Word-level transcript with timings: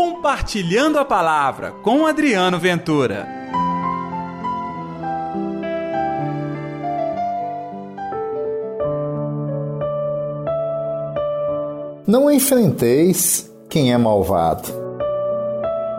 Compartilhando 0.00 0.96
a 0.96 1.04
Palavra 1.04 1.72
com 1.82 2.06
Adriano 2.06 2.56
Ventura. 2.56 3.26
Não 12.06 12.30
enfrenteis 12.30 13.50
quem 13.68 13.92
é 13.92 13.98
malvado. 13.98 14.68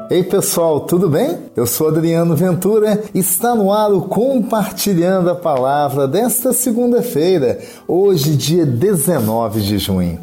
Ei 0.09 0.23
pessoal, 0.23 0.79
tudo 0.79 1.09
bem? 1.09 1.38
Eu 1.54 1.68
sou 1.68 1.89
Adriano 1.89 2.38
Ventura, 2.38 3.04
está 3.13 3.54
no 3.54 3.70
ar 3.70 3.91
o 3.91 4.04
Compartilhando 4.04 5.29
a 5.29 5.36
Palavra 5.36 6.07
desta 6.07 6.54
segunda-feira, 6.54 7.59
hoje, 7.86 8.38
dia 8.38 8.66
19 8.66 9.59
de 9.59 9.77
junho. 9.77 10.21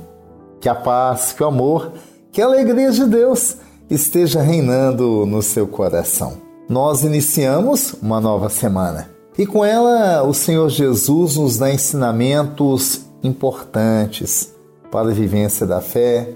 Que 0.62 0.68
a 0.70 0.74
paz, 0.74 1.34
que 1.34 1.42
o 1.42 1.46
amor, 1.46 1.92
que 2.32 2.40
a 2.40 2.46
alegria 2.46 2.90
de 2.90 3.04
Deus 3.04 3.65
esteja 3.90 4.42
reinando 4.42 5.24
no 5.26 5.42
seu 5.42 5.66
coração. 5.66 6.38
Nós 6.68 7.02
iniciamos 7.04 7.94
uma 8.02 8.20
nova 8.20 8.48
semana 8.48 9.10
e 9.38 9.46
com 9.46 9.64
ela 9.64 10.22
o 10.24 10.34
Senhor 10.34 10.68
Jesus 10.68 11.36
nos 11.36 11.58
dá 11.58 11.72
ensinamentos 11.72 13.02
importantes 13.22 14.52
para 14.90 15.10
a 15.10 15.14
vivência 15.14 15.66
da 15.66 15.80
fé, 15.80 16.30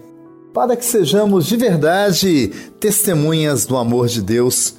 para 0.55 0.77
que 0.77 0.85
sejamos 0.85 1.47
de 1.47 1.57
verdade 1.57 2.49
testemunhas 2.79 3.65
do 3.65 3.77
amor 3.77 4.07
de 4.07 4.23
Deus 4.23 4.77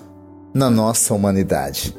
na 0.54 0.70
nossa 0.70 1.14
humanidade. 1.14 1.96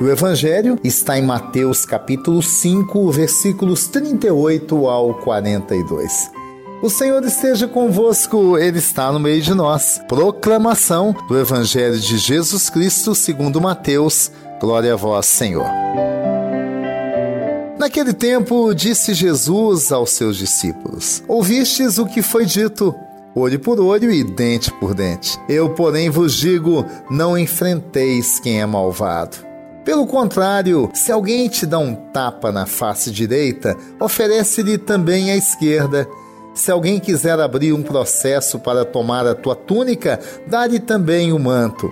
O 0.00 0.08
Evangelho 0.08 0.78
está 0.84 1.18
em 1.18 1.22
Mateus 1.22 1.86
capítulo 1.86 2.42
5, 2.42 3.10
versículos 3.10 3.86
38 3.86 4.86
ao 4.86 5.14
42. 5.20 6.33
O 6.84 6.90
Senhor 6.90 7.24
esteja 7.24 7.66
convosco, 7.66 8.58
Ele 8.58 8.78
está 8.78 9.10
no 9.10 9.18
meio 9.18 9.40
de 9.40 9.54
nós. 9.54 10.02
Proclamação 10.06 11.16
do 11.26 11.38
Evangelho 11.38 11.98
de 11.98 12.18
Jesus 12.18 12.68
Cristo 12.68 13.14
segundo 13.14 13.58
Mateus. 13.58 14.30
Glória 14.60 14.92
a 14.92 14.96
vós, 14.96 15.24
Senhor. 15.24 15.66
Naquele 17.78 18.12
tempo, 18.12 18.74
disse 18.74 19.14
Jesus 19.14 19.90
aos 19.90 20.10
seus 20.10 20.36
discípulos: 20.36 21.24
Ouvistes 21.26 21.96
o 21.96 22.04
que 22.04 22.20
foi 22.20 22.44
dito, 22.44 22.94
olho 23.34 23.58
por 23.58 23.80
olho 23.80 24.12
e 24.12 24.22
dente 24.22 24.70
por 24.72 24.92
dente. 24.92 25.40
Eu, 25.48 25.70
porém, 25.70 26.10
vos 26.10 26.34
digo: 26.34 26.84
não 27.10 27.38
enfrenteis 27.38 28.38
quem 28.38 28.60
é 28.60 28.66
malvado. 28.66 29.38
Pelo 29.86 30.06
contrário, 30.06 30.90
se 30.92 31.10
alguém 31.10 31.48
te 31.48 31.64
dá 31.64 31.78
um 31.78 31.94
tapa 31.94 32.52
na 32.52 32.66
face 32.66 33.10
direita, 33.10 33.74
oferece-lhe 33.98 34.76
também 34.76 35.30
a 35.30 35.36
esquerda. 35.36 36.06
Se 36.54 36.70
alguém 36.70 37.00
quiser 37.00 37.38
abrir 37.40 37.72
um 37.72 37.82
processo 37.82 38.60
para 38.60 38.84
tomar 38.84 39.26
a 39.26 39.34
tua 39.34 39.56
túnica, 39.56 40.20
dá-lhe 40.46 40.78
também 40.78 41.32
o 41.32 41.38
manto. 41.38 41.90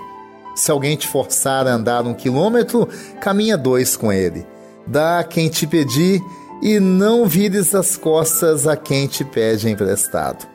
Se 0.55 0.71
alguém 0.71 0.97
te 0.97 1.09
forçar 1.09 1.67
a 1.67 1.73
andar 1.73 2.07
um 2.07 2.15
quilômetro, 2.15 2.89
caminha 3.21 3.57
dois 3.57 3.97
com 3.97 4.13
ele. 4.13 4.47
Dá 4.87 5.19
a 5.19 5.25
quem 5.25 5.49
te 5.49 5.67
pedir 5.67 6.21
e 6.63 6.79
não 6.79 7.27
vires 7.27 7.75
as 7.75 7.97
costas 7.97 8.69
a 8.69 8.77
quem 8.77 9.07
te 9.07 9.25
pede 9.25 9.69
emprestado. 9.69 10.47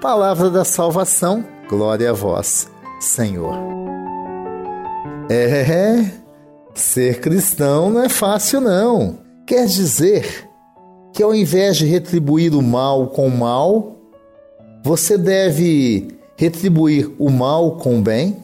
Palavra 0.00 0.48
da 0.48 0.64
salvação, 0.64 1.44
glória 1.68 2.10
a 2.10 2.12
vós, 2.12 2.70
Senhor. 3.00 3.54
É, 5.28 6.04
ser 6.74 7.20
cristão 7.20 7.90
não 7.90 8.02
é 8.02 8.08
fácil, 8.08 8.60
não. 8.60 9.18
Quer 9.46 9.66
dizer 9.66 10.49
que 11.12 11.22
ao 11.22 11.34
invés 11.34 11.76
de 11.76 11.86
retribuir 11.86 12.54
o 12.54 12.62
mal 12.62 13.08
com 13.08 13.26
o 13.26 13.36
mal, 13.36 13.96
você 14.82 15.18
deve 15.18 16.08
retribuir 16.36 17.10
o 17.18 17.30
mal 17.30 17.76
com 17.76 17.98
o 17.98 18.02
bem? 18.02 18.36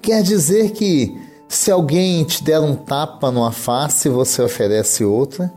Quer 0.00 0.22
dizer 0.22 0.72
que 0.72 1.16
se 1.48 1.70
alguém 1.70 2.24
te 2.24 2.42
der 2.42 2.60
um 2.60 2.74
tapa 2.74 3.30
numa 3.30 3.52
face, 3.52 4.08
você 4.08 4.42
oferece 4.42 5.04
outra. 5.04 5.52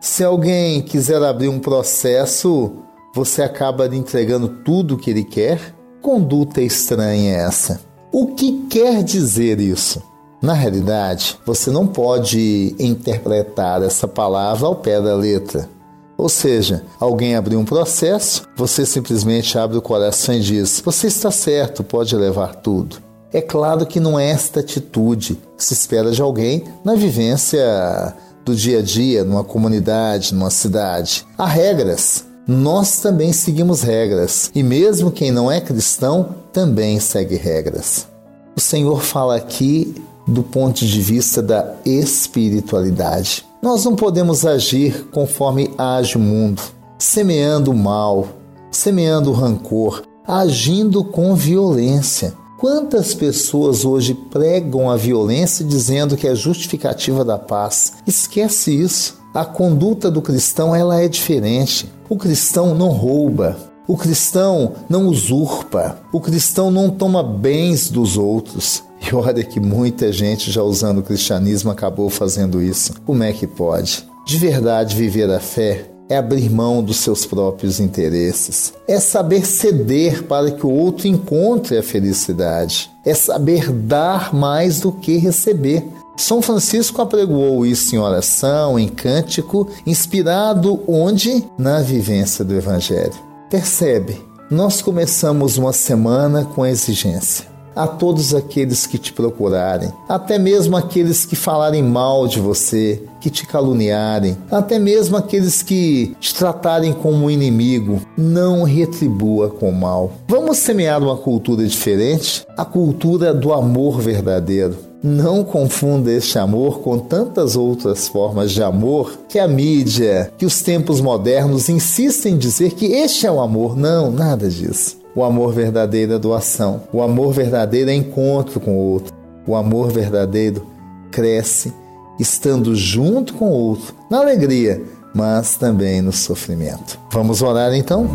Se 0.00 0.22
alguém 0.22 0.82
quiser 0.82 1.22
abrir 1.22 1.48
um 1.48 1.58
processo, 1.58 2.72
você 3.14 3.42
acaba 3.42 3.86
lhe 3.86 3.96
entregando 3.96 4.48
tudo 4.64 4.94
o 4.94 4.98
que 4.98 5.10
ele 5.10 5.24
quer. 5.24 5.74
Conduta 6.00 6.60
estranha 6.60 7.36
essa. 7.36 7.80
O 8.12 8.34
que 8.34 8.66
quer 8.68 9.02
dizer 9.02 9.60
isso? 9.60 10.02
Na 10.42 10.54
realidade, 10.54 11.38
você 11.44 11.70
não 11.70 11.86
pode 11.86 12.74
interpretar 12.78 13.82
essa 13.82 14.08
palavra 14.08 14.66
ao 14.66 14.76
pé 14.76 15.00
da 15.00 15.14
letra. 15.14 15.68
Ou 16.16 16.28
seja, 16.28 16.82
alguém 16.98 17.34
abriu 17.34 17.58
um 17.58 17.64
processo, 17.64 18.42
você 18.56 18.84
simplesmente 18.86 19.58
abre 19.58 19.76
o 19.76 19.82
coração 19.82 20.34
e 20.34 20.40
diz: 20.40 20.82
Você 20.84 21.06
está 21.06 21.30
certo, 21.30 21.84
pode 21.84 22.14
levar 22.16 22.56
tudo. 22.56 22.96
É 23.32 23.40
claro 23.40 23.86
que 23.86 24.00
não 24.00 24.18
é 24.18 24.30
esta 24.30 24.60
atitude 24.60 25.38
que 25.56 25.64
se 25.64 25.72
espera 25.72 26.10
de 26.10 26.20
alguém 26.20 26.64
na 26.84 26.94
vivência 26.94 28.14
do 28.44 28.54
dia 28.54 28.80
a 28.80 28.82
dia, 28.82 29.24
numa 29.24 29.44
comunidade, 29.44 30.34
numa 30.34 30.50
cidade. 30.50 31.24
Há 31.38 31.46
regras. 31.46 32.24
Nós 32.46 32.98
também 32.98 33.32
seguimos 33.32 33.82
regras. 33.82 34.50
E 34.54 34.62
mesmo 34.62 35.12
quem 35.12 35.30
não 35.30 35.50
é 35.50 35.60
cristão 35.60 36.34
também 36.52 36.98
segue 36.98 37.36
regras. 37.36 38.08
O 38.56 38.60
Senhor 38.60 39.00
fala 39.00 39.36
aqui 39.36 39.94
do 40.30 40.42
ponto 40.42 40.84
de 40.84 41.00
vista 41.00 41.42
da 41.42 41.74
espiritualidade. 41.84 43.44
Nós 43.62 43.84
não 43.84 43.94
podemos 43.94 44.46
agir 44.46 45.08
conforme 45.12 45.70
age 45.76 46.16
o 46.16 46.20
mundo, 46.20 46.62
semeando 46.98 47.72
o 47.72 47.76
mal, 47.76 48.28
semeando 48.70 49.30
o 49.30 49.34
rancor, 49.34 50.02
agindo 50.26 51.04
com 51.04 51.34
violência. 51.34 52.32
Quantas 52.58 53.14
pessoas 53.14 53.84
hoje 53.84 54.14
pregam 54.14 54.90
a 54.90 54.96
violência 54.96 55.64
dizendo 55.64 56.16
que 56.16 56.28
é 56.28 56.34
justificativa 56.34 57.24
da 57.24 57.38
paz? 57.38 57.94
Esquece 58.06 58.74
isso. 58.74 59.18
A 59.32 59.44
conduta 59.44 60.10
do 60.10 60.20
cristão 60.20 60.74
ela 60.74 61.00
é 61.00 61.08
diferente. 61.08 61.90
O 62.08 62.16
cristão 62.16 62.74
não 62.74 62.88
rouba, 62.88 63.56
o 63.86 63.96
cristão 63.96 64.74
não 64.88 65.08
usurpa, 65.08 65.98
o 66.12 66.20
cristão 66.20 66.70
não 66.70 66.90
toma 66.90 67.22
bens 67.22 67.90
dos 67.90 68.16
outros. 68.16 68.84
E 69.00 69.14
olha 69.14 69.42
que 69.42 69.58
muita 69.58 70.12
gente 70.12 70.50
já 70.50 70.62
usando 70.62 70.98
o 70.98 71.02
cristianismo 71.02 71.70
acabou 71.70 72.10
fazendo 72.10 72.62
isso. 72.62 72.94
Como 73.06 73.22
é 73.22 73.32
que 73.32 73.46
pode? 73.46 74.06
De 74.26 74.36
verdade, 74.36 74.94
viver 74.94 75.30
a 75.30 75.40
fé 75.40 75.90
é 76.08 76.16
abrir 76.16 76.50
mão 76.50 76.82
dos 76.82 76.96
seus 76.98 77.24
próprios 77.24 77.78
interesses, 77.78 78.74
é 78.86 78.98
saber 78.98 79.46
ceder 79.46 80.24
para 80.24 80.50
que 80.50 80.66
o 80.66 80.70
outro 80.70 81.06
encontre 81.06 81.78
a 81.78 81.82
felicidade, 81.82 82.90
é 83.04 83.14
saber 83.14 83.70
dar 83.70 84.34
mais 84.34 84.80
do 84.80 84.90
que 84.90 85.16
receber. 85.18 85.86
São 86.16 86.42
Francisco 86.42 87.00
apregoou 87.00 87.64
isso 87.64 87.94
em 87.94 87.98
oração, 87.98 88.78
em 88.78 88.88
cântico, 88.88 89.68
inspirado 89.86 90.82
onde? 90.86 91.44
Na 91.56 91.80
vivência 91.80 92.44
do 92.44 92.54
Evangelho. 92.54 93.14
Percebe, 93.48 94.20
nós 94.50 94.82
começamos 94.82 95.56
uma 95.56 95.72
semana 95.72 96.44
com 96.44 96.66
exigência 96.66 97.49
a 97.74 97.86
todos 97.86 98.34
aqueles 98.34 98.86
que 98.86 98.98
te 98.98 99.12
procurarem, 99.12 99.92
até 100.08 100.38
mesmo 100.38 100.76
aqueles 100.76 101.24
que 101.24 101.36
falarem 101.36 101.82
mal 101.82 102.26
de 102.26 102.40
você, 102.40 103.02
que 103.20 103.30
te 103.30 103.46
caluniarem, 103.46 104.36
até 104.50 104.78
mesmo 104.78 105.16
aqueles 105.16 105.62
que 105.62 106.16
te 106.20 106.34
tratarem 106.34 106.92
como 106.92 107.30
inimigo, 107.30 108.00
não 108.16 108.64
retribua 108.64 109.50
com 109.50 109.70
mal. 109.70 110.12
Vamos 110.26 110.58
semear 110.58 111.02
uma 111.02 111.16
cultura 111.16 111.64
diferente, 111.64 112.46
a 112.56 112.64
cultura 112.64 113.32
do 113.34 113.52
amor 113.52 114.00
verdadeiro. 114.00 114.90
Não 115.02 115.42
confunda 115.42 116.12
este 116.12 116.38
amor 116.38 116.80
com 116.80 116.98
tantas 116.98 117.56
outras 117.56 118.06
formas 118.06 118.52
de 118.52 118.62
amor 118.62 119.18
que 119.30 119.38
a 119.38 119.48
mídia, 119.48 120.30
que 120.36 120.44
os 120.44 120.60
tempos 120.60 121.00
modernos 121.00 121.70
insistem 121.70 122.34
em 122.34 122.38
dizer 122.38 122.72
que 122.72 122.84
este 122.84 123.26
é 123.26 123.32
o 123.32 123.40
amor. 123.40 123.74
Não, 123.74 124.10
nada 124.10 124.50
disso. 124.50 124.99
O 125.14 125.24
amor 125.24 125.52
verdadeiro 125.52 126.14
é 126.14 126.18
doação. 126.18 126.82
O 126.92 127.02
amor 127.02 127.32
verdadeiro 127.32 127.90
é 127.90 127.94
encontro 127.94 128.60
com 128.60 128.72
o 128.72 128.92
outro. 128.92 129.12
O 129.46 129.56
amor 129.56 129.90
verdadeiro 129.90 130.66
cresce 131.10 131.72
estando 132.18 132.74
junto 132.76 133.34
com 133.34 133.46
o 133.46 133.52
outro, 133.52 133.94
na 134.10 134.18
alegria, 134.18 134.82
mas 135.14 135.56
também 135.56 136.02
no 136.02 136.12
sofrimento. 136.12 136.98
Vamos 137.10 137.42
orar 137.42 137.74
então? 137.74 138.06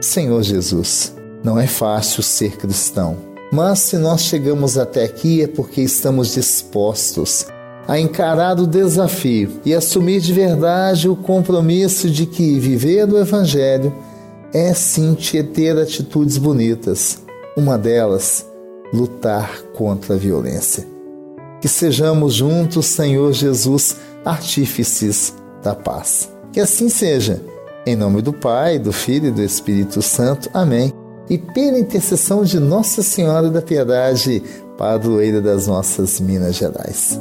Senhor 0.00 0.42
Jesus, 0.42 1.14
não 1.44 1.58
é 1.58 1.66
fácil 1.66 2.22
ser 2.22 2.56
cristão. 2.56 3.16
Mas 3.52 3.80
se 3.80 3.98
nós 3.98 4.22
chegamos 4.22 4.78
até 4.78 5.04
aqui 5.04 5.42
é 5.42 5.46
porque 5.46 5.82
estamos 5.82 6.34
dispostos 6.34 7.46
a 7.86 7.98
encarar 7.98 8.58
o 8.60 8.66
desafio 8.66 9.50
e 9.64 9.74
assumir 9.74 10.20
de 10.20 10.32
verdade 10.32 11.08
o 11.08 11.16
compromisso 11.16 12.08
de 12.08 12.24
que 12.24 12.58
viver 12.60 13.06
do 13.06 13.18
Evangelho 13.18 13.92
é 14.54 14.72
sim 14.72 15.16
ter 15.52 15.76
atitudes 15.76 16.38
bonitas. 16.38 17.20
Uma 17.56 17.76
delas, 17.76 18.46
lutar 18.92 19.62
contra 19.74 20.14
a 20.14 20.18
violência. 20.18 20.86
Que 21.60 21.68
sejamos 21.68 22.34
juntos, 22.34 22.86
Senhor 22.86 23.32
Jesus, 23.32 23.96
artífices 24.24 25.34
da 25.62 25.74
paz. 25.74 26.30
Que 26.52 26.60
assim 26.60 26.88
seja. 26.88 27.42
Em 27.86 27.96
nome 27.96 28.20
do 28.20 28.32
Pai, 28.32 28.78
do 28.78 28.92
Filho 28.92 29.28
e 29.28 29.30
do 29.30 29.42
Espírito 29.42 30.02
Santo. 30.02 30.50
Amém. 30.52 30.92
E 31.30 31.38
pela 31.38 31.78
intercessão 31.78 32.44
de 32.44 32.60
Nossa 32.60 33.02
Senhora 33.02 33.48
da 33.48 33.62
Piedade, 33.62 34.42
padroeira 34.76 35.40
das 35.40 35.66
nossas 35.66 36.20
Minas 36.20 36.56
Gerais. 36.56 37.18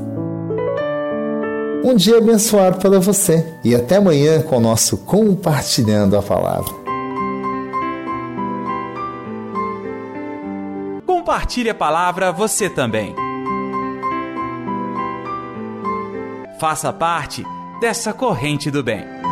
Um 1.84 1.96
dia 1.96 2.18
abençoado 2.18 2.78
para 2.78 3.00
você 3.00 3.46
e 3.64 3.74
até 3.74 3.96
amanhã 3.96 4.42
com 4.42 4.58
o 4.58 4.60
nosso 4.60 4.98
Compartilhando 4.98 6.18
a 6.18 6.22
Palavra. 6.22 6.74
Compartilhe 11.06 11.70
a 11.70 11.76
palavra 11.76 12.34
você 12.34 12.70
também. 12.70 13.16
Faça 16.60 16.92
parte 16.92 17.46
dessa 17.80 18.12
corrente 18.12 18.70
do 18.70 18.84
bem. 18.84 19.29